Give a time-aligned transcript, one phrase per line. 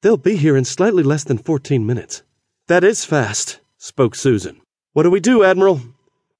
[0.00, 2.22] They'll be here in slightly less than 14 minutes.
[2.68, 4.60] That is fast, spoke Susan.
[4.92, 5.80] What do we do, Admiral?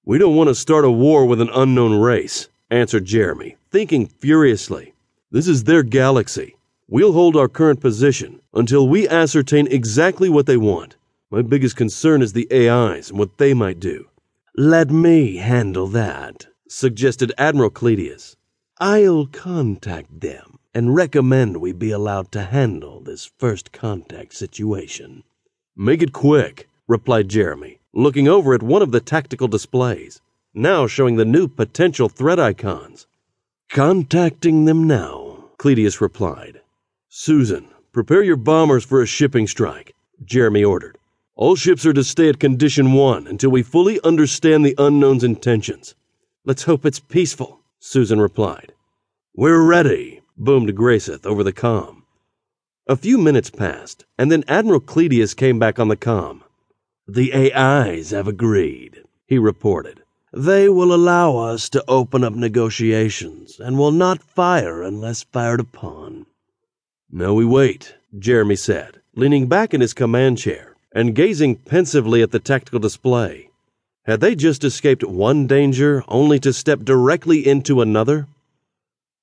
[0.05, 4.95] We don't want to start a war with an unknown race, answered Jeremy, thinking furiously.
[5.33, 6.57] This is their galaxy.
[6.87, 10.97] We'll hold our current position until we ascertain exactly what they want.
[11.29, 14.09] My biggest concern is the AIs and what they might do.
[14.57, 18.37] Let me handle that, suggested Admiral Cledius.
[18.79, 25.25] I'll contact them and recommend we be allowed to handle this first contact situation.
[25.75, 30.21] Make it quick, replied Jeremy, looking over at one of the tactical displays,
[30.55, 33.09] now showing the new potential threat icons.
[33.69, 36.61] Contacting them now, Cledius replied.
[37.09, 40.97] Susan, prepare your bombers for a shipping strike, Jeremy ordered.
[41.35, 45.97] All ships are to stay at condition one until we fully understand the unknown's intentions.
[46.45, 48.75] Let's hope it's peaceful, Susan replied.
[49.35, 52.05] We're ready, boomed Graceth over the com.
[52.87, 56.43] A few minutes passed, and then Admiral Cledius came back on the com.
[57.07, 60.03] The AIs have agreed, he reported.
[60.33, 66.27] They will allow us to open up negotiations and will not fire unless fired upon.
[67.11, 72.31] Now we wait, Jeremy said, leaning back in his command chair and gazing pensively at
[72.31, 73.51] the tactical display.
[74.05, 78.27] Had they just escaped one danger only to step directly into another?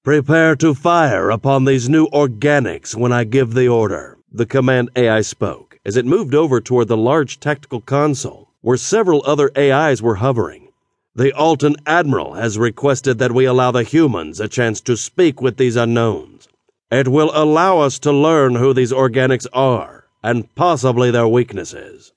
[0.05, 5.21] Prepare to fire upon these new organics when I give the order, the command AI
[5.21, 10.17] spoke as it moved over toward the large tactical console where several other AIs were
[10.17, 10.67] hovering.
[11.15, 15.57] The Alton Admiral has requested that we allow the humans a chance to speak with
[15.57, 16.47] these unknowns.
[16.91, 22.13] It will allow us to learn who these organics are and possibly their weaknesses.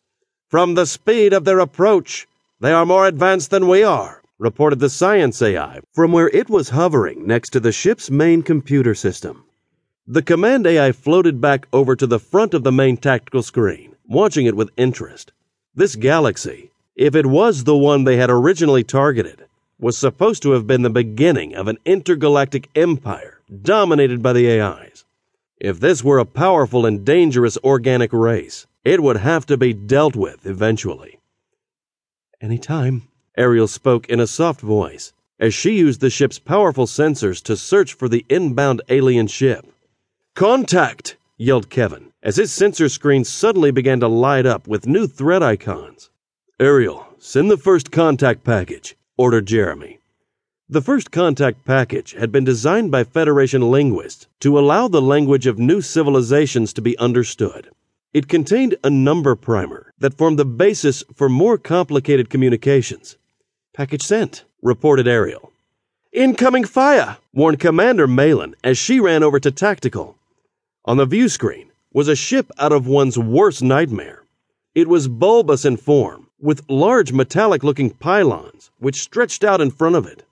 [0.50, 2.28] From the speed of their approach,
[2.60, 6.70] they are more advanced than we are reported the Science AI from where it was
[6.70, 9.44] hovering next to the ship's main computer system.
[10.06, 14.46] The command AI floated back over to the front of the main tactical screen, watching
[14.46, 15.32] it with interest.
[15.74, 19.44] This galaxy, if it was the one they had originally targeted,
[19.78, 25.04] was supposed to have been the beginning of an intergalactic empire dominated by the AIs.
[25.60, 30.16] If this were a powerful and dangerous organic race, it would have to be dealt
[30.16, 31.18] with eventually.
[32.40, 37.40] Any time, Ariel spoke in a soft voice as she used the ship's powerful sensors
[37.44, 39.64] to search for the inbound alien ship.
[40.34, 41.16] Contact!
[41.36, 46.10] yelled Kevin as his sensor screen suddenly began to light up with new threat icons.
[46.58, 50.00] Ariel, send the first contact package, ordered Jeremy.
[50.68, 55.60] The first contact package had been designed by Federation linguists to allow the language of
[55.60, 57.70] new civilizations to be understood.
[58.12, 63.16] It contained a number primer that formed the basis for more complicated communications.
[63.78, 65.52] Package sent, reported Ariel.
[66.12, 70.16] Incoming fire, warned Commander Malin as she ran over to Tactical.
[70.84, 74.24] On the view screen was a ship out of one's worst nightmare.
[74.74, 79.94] It was bulbous in form, with large metallic looking pylons which stretched out in front
[79.94, 80.24] of it.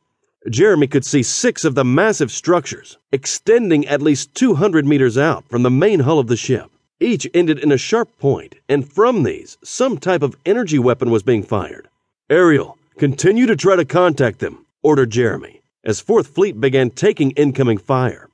[0.51, 5.63] Jeremy could see six of the massive structures extending at least 200 meters out from
[5.63, 6.69] the main hull of the ship.
[6.99, 11.23] Each ended in a sharp point, and from these, some type of energy weapon was
[11.23, 11.87] being fired.
[12.29, 17.77] Ariel, Continue to try to contact them, ordered Jeremy, as Fourth Fleet began taking incoming
[17.77, 18.31] fire.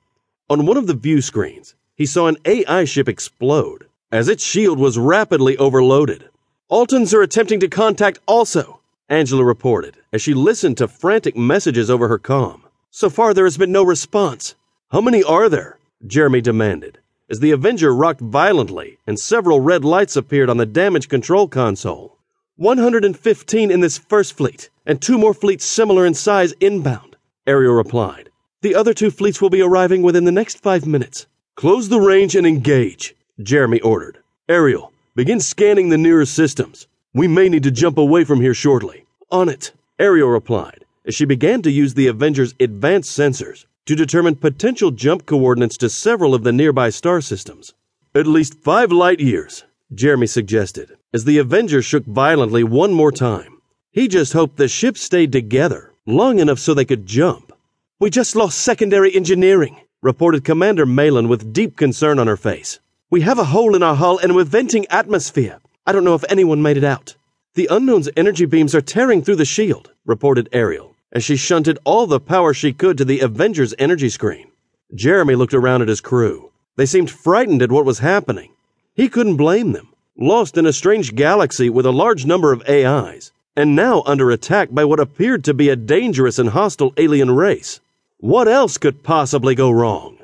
[0.49, 4.79] On one of the view screens, he saw an AI ship explode as its shield
[4.79, 6.29] was rapidly overloaded.
[6.69, 8.79] Altons are attempting to contact also,
[9.09, 12.63] Angela reported as she listened to frantic messages over her com.
[12.89, 14.55] So far, there has been no response.
[14.91, 15.77] How many are there?
[16.07, 16.99] Jeremy demanded
[17.29, 22.12] as the Avenger rocked violently and several red lights appeared on the damage control console.
[22.57, 27.15] 115 in this first fleet, and two more fleets similar in size inbound,
[27.47, 28.29] Ariel replied.
[28.61, 31.25] The other two fleets will be arriving within the next five minutes.
[31.55, 34.19] Close the range and engage, Jeremy ordered.
[34.47, 36.87] Ariel, begin scanning the nearest systems.
[37.13, 39.05] We may need to jump away from here shortly.
[39.31, 44.35] On it, Ariel replied as she began to use the Avenger's advanced sensors to determine
[44.35, 47.73] potential jump coordinates to several of the nearby star systems.
[48.15, 49.63] At least five light years,
[49.93, 53.61] Jeremy suggested, as the Avenger shook violently one more time.
[53.91, 57.53] He just hoped the ship stayed together long enough so they could jump.
[57.99, 62.79] We just lost secondary engineering, reported Commander Malin with deep concern on her face.
[63.11, 65.59] We have a hole in our hull and we're venting atmosphere.
[65.85, 67.15] I don't know if anyone made it out.
[67.53, 72.07] The unknown's energy beams are tearing through the shield, reported Ariel, as she shunted all
[72.07, 74.47] the power she could to the Avenger's energy screen.
[74.95, 76.51] Jeremy looked around at his crew.
[76.75, 78.51] They seemed frightened at what was happening.
[78.95, 83.31] He couldn't blame them, lost in a strange galaxy with a large number of AIs,
[83.55, 87.79] and now under attack by what appeared to be a dangerous and hostile alien race.
[88.17, 90.17] What else could possibly go wrong?